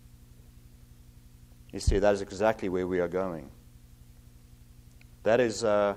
[1.73, 3.51] You see, that is exactly where we are going.
[5.25, 5.65] That is.
[5.65, 5.97] Uh,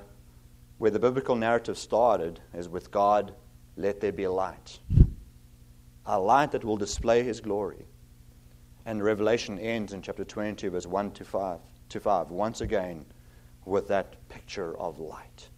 [0.78, 3.34] where the biblical narrative started is with God,
[3.78, 4.80] let there be light.
[6.06, 7.86] A light that will display his glory.
[8.86, 11.60] And Revelation ends in chapter 22, verse 1 to 5,
[11.90, 13.06] to 5 once again
[13.66, 15.50] with that picture of light.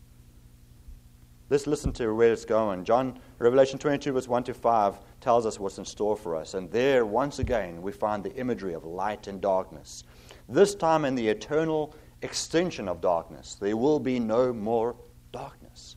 [1.50, 2.84] Let's listen to where it's going.
[2.84, 6.54] John, Revelation 22, verse 1 to 5, tells us what's in store for us.
[6.54, 10.04] And there, once again, we find the imagery of light and darkness.
[10.50, 13.56] This time in the eternal extinction of darkness.
[13.56, 14.96] There will be no more
[15.32, 15.96] darkness.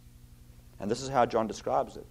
[0.78, 2.06] And this is how John describes it.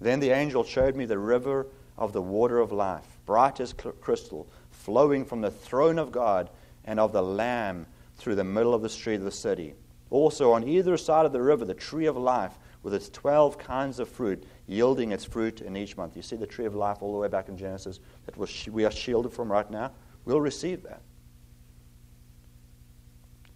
[0.00, 4.48] Then the angel showed me the river of the water of life, bright as crystal,
[4.70, 6.50] flowing from the throne of God
[6.84, 7.86] and of the Lamb
[8.16, 9.74] through the middle of the street of the city.
[10.10, 13.98] Also, on either side of the river, the tree of life with its 12 kinds
[13.98, 16.16] of fruit, yielding its fruit in each month.
[16.16, 18.36] You see the tree of life all the way back in Genesis that
[18.70, 19.90] we are shielded from right now?
[20.24, 21.02] We'll receive that.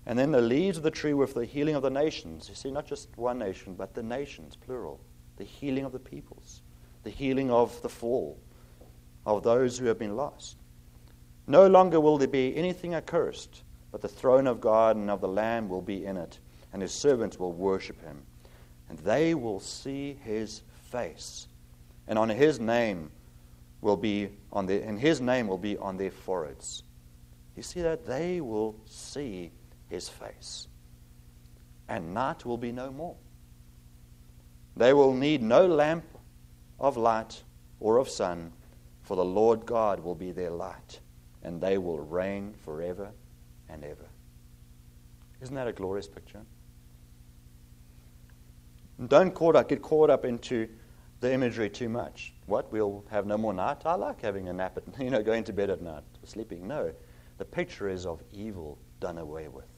[0.07, 2.49] And then the leaves of the tree were for the healing of the nations.
[2.49, 5.01] You see, not just one nation, but the nations, plural.
[5.37, 6.63] The healing of the peoples,
[7.05, 8.39] the healing of the fall,
[9.25, 10.57] of those who have been lost.
[11.47, 15.29] No longer will there be anything accursed, but the throne of God and of the
[15.29, 16.39] Lamb will be in it,
[16.73, 18.23] and his servants will worship him.
[18.89, 21.49] And they will see his face,
[22.07, 23.11] and on his name
[23.81, 26.85] will be on their, and his name will be on their foreheads.
[27.57, 28.07] You see that?
[28.07, 29.51] They will see
[29.93, 30.69] his face.
[31.87, 33.17] And night will be no more.
[34.75, 36.05] They will need no lamp
[36.81, 37.43] of light
[37.79, 38.53] or of sun,
[39.03, 41.01] for the Lord God will be their light,
[41.43, 43.11] and they will reign forever
[43.69, 44.07] and ever.
[45.43, 46.41] Isn't that a glorious picture?
[49.09, 50.69] Don't caught up, get caught up into
[51.21, 52.33] the imagery too much.
[52.47, 52.73] What?
[52.73, 53.83] We'll have no more night?
[53.85, 56.67] I like having a nap at, you know, going to bed at night, sleeping.
[56.67, 56.95] No.
[57.37, 59.72] The picture is of evil done away with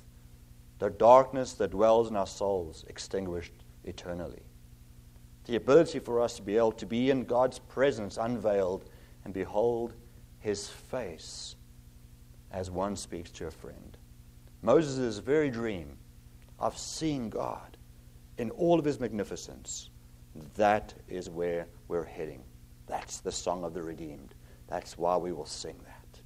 [0.84, 3.54] the darkness that dwells in our souls extinguished
[3.84, 4.42] eternally.
[5.46, 8.84] The ability for us to be able to be in God's presence unveiled
[9.24, 9.94] and behold
[10.40, 11.56] his face
[12.52, 13.96] as one speaks to a friend.
[14.60, 15.96] Moses' very dream
[16.58, 17.78] of seeing God
[18.36, 19.88] in all of his magnificence,
[20.54, 22.42] that is where we're heading.
[22.86, 24.34] That's the song of the redeemed.
[24.68, 26.20] That's why we will sing that,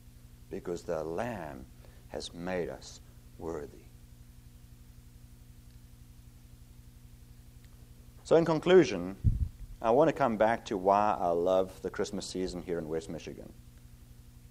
[0.50, 1.64] because the Lamb
[2.08, 3.00] has made us
[3.38, 3.87] worthy.
[8.28, 9.16] So, in conclusion,
[9.80, 13.08] I want to come back to why I love the Christmas season here in West
[13.08, 13.50] Michigan.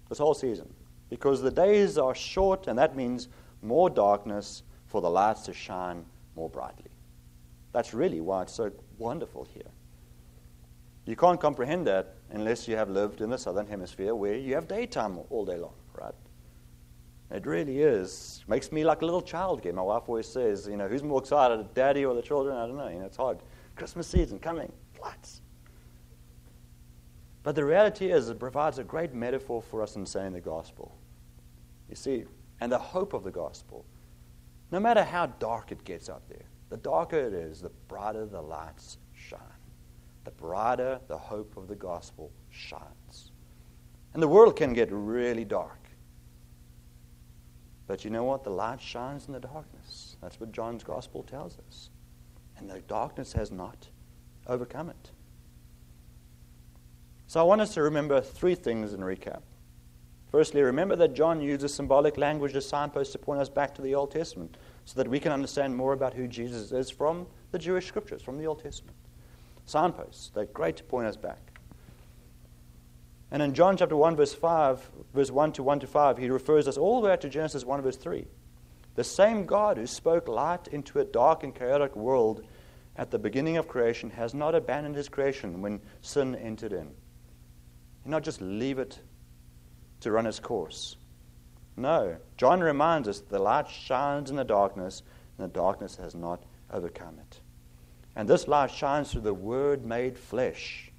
[0.08, 0.68] This whole season.
[1.10, 3.28] Because the days are short, and that means
[3.62, 6.04] more darkness for the lights to shine
[6.34, 6.90] more brightly.
[7.72, 9.70] That's really why it's so wonderful here.
[11.04, 14.66] You can't comprehend that unless you have lived in the southern hemisphere where you have
[14.66, 16.16] daytime all day long, right?
[17.30, 18.42] It really is.
[18.48, 19.76] Makes me like a little child again.
[19.76, 22.56] My wife always says, you know, who's more excited, daddy or the children?
[22.56, 22.88] I don't know.
[22.88, 23.38] You know, it's hard.
[23.78, 25.40] Christmas season coming, lights.
[27.44, 30.98] But the reality is, it provides a great metaphor for us in saying the gospel.
[31.88, 32.24] You see,
[32.60, 33.86] and the hope of the gospel.
[34.72, 38.42] No matter how dark it gets out there, the darker it is, the brighter the
[38.42, 39.38] lights shine.
[40.24, 43.30] The brighter the hope of the gospel shines.
[44.12, 45.88] And the world can get really dark.
[47.86, 48.42] But you know what?
[48.42, 50.16] The light shines in the darkness.
[50.20, 51.90] That's what John's gospel tells us
[52.58, 53.88] and the darkness has not
[54.46, 55.10] overcome it.
[57.26, 59.42] So I want us to remember three things in recap.
[60.30, 63.94] Firstly, remember that John uses symbolic language as signposts to point us back to the
[63.94, 67.86] Old Testament so that we can understand more about who Jesus is from the Jewish
[67.86, 68.96] scriptures, from the Old Testament.
[69.64, 71.52] Signposts, they're great to point us back.
[73.30, 76.66] And in John chapter 1, verse 5, verse 1 to 1 to 5, he refers
[76.66, 78.26] us all the way to Genesis 1, verse 3.
[78.98, 82.44] The same God who spoke light into a dark and chaotic world
[82.96, 86.90] at the beginning of creation has not abandoned his creation when sin entered in.
[88.02, 88.98] He not just leave it
[90.00, 90.96] to run its course.
[91.76, 92.16] No.
[92.36, 95.04] John reminds us that the light shines in the darkness,
[95.38, 96.42] and the darkness has not
[96.72, 97.38] overcome it.
[98.16, 100.90] And this light shines through the Word made flesh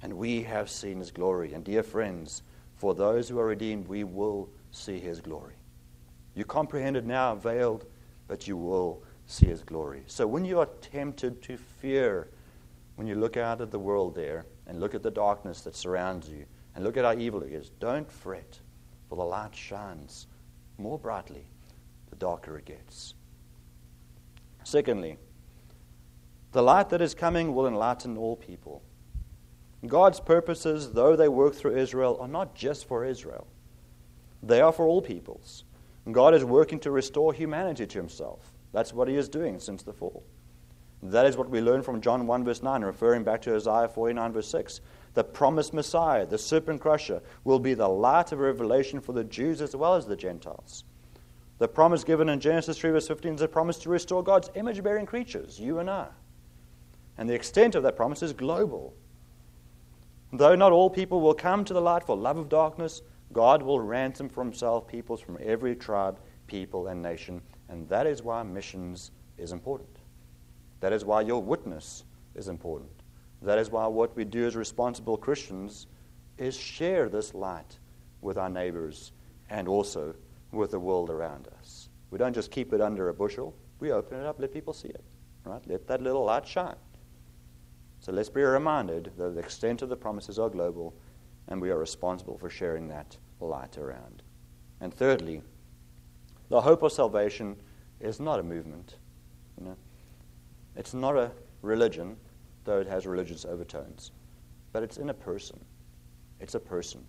[0.00, 1.52] and we have seen his glory.
[1.52, 2.44] And dear friends,
[2.76, 5.56] for those who are redeemed, we will see his glory.
[6.36, 7.86] You comprehend it now, veiled,
[8.28, 10.04] but you will see his glory.
[10.06, 12.28] So when you are tempted to fear,
[12.96, 16.28] when you look out at the world there and look at the darkness that surrounds
[16.28, 18.60] you and look at how evil it is, don't fret,
[19.08, 20.26] for the light shines
[20.78, 21.46] more brightly
[22.10, 23.14] the darker it gets.
[24.62, 25.16] Secondly,
[26.52, 28.82] the light that is coming will enlighten all people.
[29.86, 33.46] God's purposes, though they work through Israel, are not just for Israel,
[34.42, 35.64] they are for all peoples.
[36.12, 38.52] God is working to restore humanity to himself.
[38.72, 40.22] That's what he is doing since the fall.
[41.02, 44.32] That is what we learn from John 1, verse 9, referring back to Isaiah 49,
[44.32, 44.80] verse 6.
[45.14, 49.60] The promised Messiah, the serpent crusher, will be the light of revelation for the Jews
[49.60, 50.84] as well as the Gentiles.
[51.58, 54.82] The promise given in Genesis 3, verse 15 is a promise to restore God's image
[54.82, 56.08] bearing creatures, you and I.
[57.18, 58.92] And the extent of that promise is global.
[60.32, 63.00] Though not all people will come to the light for love of darkness,
[63.32, 67.42] God will ransom for himself peoples from every tribe, people, and nation.
[67.68, 69.98] And that is why missions is important.
[70.80, 72.04] That is why your witness
[72.34, 72.90] is important.
[73.42, 75.86] That is why what we do as responsible Christians
[76.38, 77.78] is share this light
[78.20, 79.12] with our neighbors
[79.50, 80.14] and also
[80.52, 81.88] with the world around us.
[82.10, 84.88] We don't just keep it under a bushel, we open it up, let people see
[84.88, 85.04] it.
[85.44, 85.62] Right?
[85.66, 86.76] Let that little light shine.
[88.00, 90.94] So let's be reminded that the extent of the promises are global,
[91.48, 94.22] and we are responsible for sharing that light around.
[94.80, 95.42] And thirdly,
[96.48, 97.56] the hope of salvation
[98.00, 98.96] is not a movement.
[99.58, 99.76] You know?
[100.76, 101.30] It's not a
[101.62, 102.16] religion,
[102.64, 104.12] though it has religious overtones,
[104.72, 105.58] but it's in a person.
[106.40, 107.04] It's a person.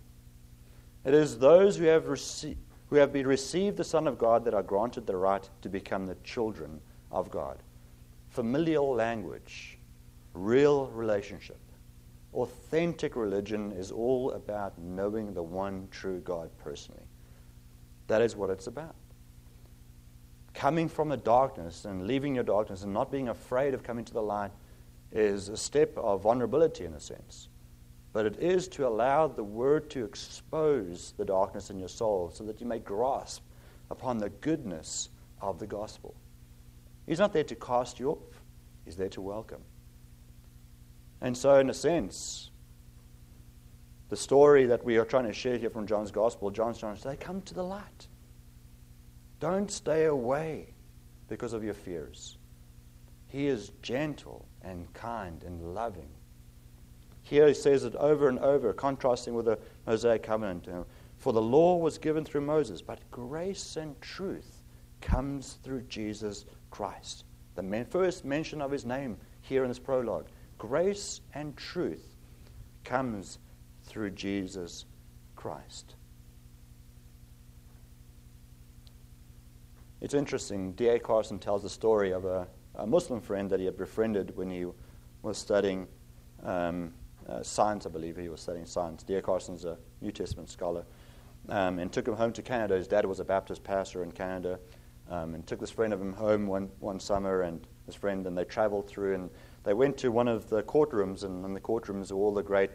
[1.04, 2.56] It is those who have, rece-
[2.88, 6.06] who have been received the Son of God that are granted the right to become
[6.06, 6.80] the children
[7.10, 7.58] of God.
[8.30, 9.78] Familial language
[10.38, 11.58] real relationship.
[12.34, 17.02] Authentic religion is all about knowing the one true God personally.
[18.08, 18.94] That is what it's about.
[20.54, 24.12] Coming from the darkness and leaving your darkness and not being afraid of coming to
[24.12, 24.50] the light
[25.12, 27.48] is a step of vulnerability in a sense.
[28.12, 32.44] But it is to allow the Word to expose the darkness in your soul so
[32.44, 33.42] that you may grasp
[33.90, 35.10] upon the goodness
[35.40, 36.14] of the gospel.
[37.06, 38.42] He's not there to cast you off,
[38.84, 39.62] He's there to welcome.
[41.20, 42.50] And so, in a sense,
[44.08, 47.00] the story that we are trying to share here from John's Gospel, John's trying to
[47.00, 48.06] say, come to the light.
[49.40, 50.74] Don't stay away
[51.28, 52.38] because of your fears.
[53.26, 56.08] He is gentle and kind and loving.
[57.22, 60.66] Here he says it over and over, contrasting with the Mosaic covenant.
[61.18, 64.62] For the law was given through Moses, but grace and truth
[65.00, 67.24] comes through Jesus Christ.
[67.54, 70.26] The first mention of his name here in this prologue
[70.58, 72.16] grace and truth
[72.84, 73.38] comes
[73.84, 74.84] through Jesus
[75.36, 75.94] Christ.
[80.00, 80.72] It's interesting.
[80.72, 80.98] D.A.
[80.98, 82.46] Carson tells the story of a,
[82.76, 84.66] a, Muslim friend that he had befriended when he
[85.22, 85.88] was studying
[86.44, 86.92] um,
[87.28, 89.02] uh, science, I believe he was studying science.
[89.02, 89.20] D.A.
[89.20, 90.84] Carson's a New Testament scholar.
[91.48, 92.76] Um, and took him home to Canada.
[92.76, 94.58] His dad was a Baptist pastor in Canada.
[95.10, 98.36] Um, and took this friend of him home one, one summer and his friend, and
[98.36, 99.14] they traveled through.
[99.14, 99.30] And
[99.64, 102.70] they went to one of the courtrooms, and in the courtrooms were all the great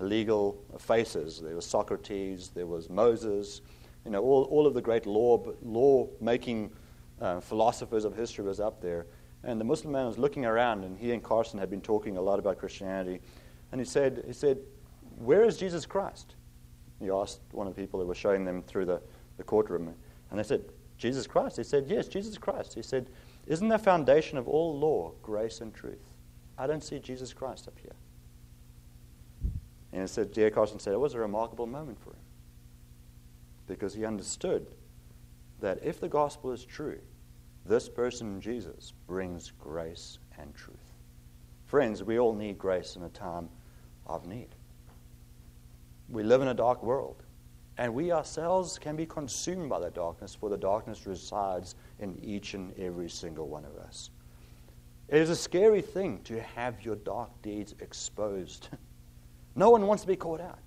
[0.00, 1.40] legal faces.
[1.40, 3.60] There was Socrates, there was Moses,
[4.04, 6.70] you know, all, all of the great law, law making
[7.20, 9.06] uh, philosophers of history was up there.
[9.44, 12.20] And the Muslim man was looking around, and he and Carson had been talking a
[12.20, 13.20] lot about Christianity.
[13.70, 14.58] And he said, he said
[15.16, 16.34] Where is Jesus Christ?
[17.00, 19.00] He asked one of the people who were showing them through the,
[19.36, 19.94] the courtroom.
[20.30, 20.64] And they said,
[20.96, 21.56] Jesus Christ?
[21.56, 22.74] He said, Yes, Jesus Christ.
[22.74, 23.10] He said,
[23.46, 26.07] Isn't the foundation of all law grace and truth?
[26.58, 27.94] I don't see Jesus Christ up here.
[29.92, 30.50] And it said, D.A.
[30.50, 32.16] Carson said it was a remarkable moment for him
[33.66, 34.66] because he understood
[35.60, 36.98] that if the gospel is true,
[37.64, 40.76] this person, Jesus, brings grace and truth.
[41.66, 43.48] Friends, we all need grace in a time
[44.06, 44.48] of need.
[46.08, 47.22] We live in a dark world,
[47.76, 52.54] And we ourselves can be consumed by the darkness, for the darkness resides in each
[52.54, 54.10] and every single one of us.
[55.08, 58.68] It is a scary thing to have your dark deeds exposed.
[59.54, 60.58] no one wants to be caught out.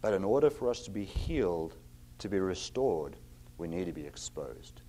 [0.00, 1.74] But in order for us to be healed,
[2.18, 3.16] to be restored,
[3.58, 4.82] we need to be exposed.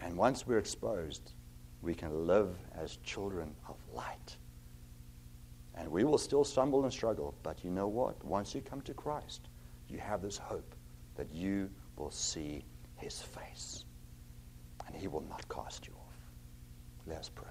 [0.00, 1.32] And once we're exposed,
[1.82, 4.36] we can live as children of light.
[5.74, 8.24] And we will still stumble and struggle, but you know what?
[8.24, 9.48] Once you come to Christ,
[9.88, 10.74] you have this hope
[11.16, 12.64] that you will see
[12.96, 13.84] his face
[14.86, 15.97] and he will not cast you.
[17.08, 17.46] Let us pray.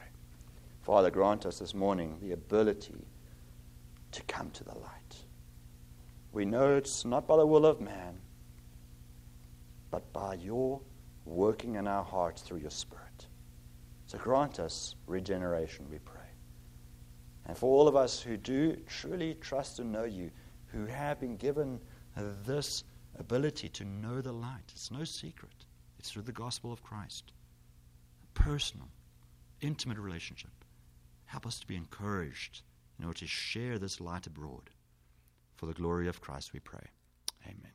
[0.84, 3.08] Father, grant us this morning the ability
[4.12, 5.16] to come to the light.
[6.32, 8.20] We know it's not by the will of man,
[9.90, 10.80] but by your
[11.26, 13.28] working in our hearts through your Spirit.
[14.06, 16.22] So grant us regeneration, we pray.
[17.48, 20.30] And for all of us who do truly trust and know you,
[20.68, 21.80] who have been given
[22.46, 22.84] this
[23.18, 25.66] ability to know the light, it's no secret.
[25.98, 27.32] It's through the gospel of Christ.
[28.36, 28.88] Personal,
[29.62, 30.52] intimate relationship.
[31.26, 32.62] Help us to be encouraged
[33.00, 34.70] in order to share this light abroad.
[35.56, 36.88] For the glory of Christ, we pray.
[37.46, 37.74] Amen.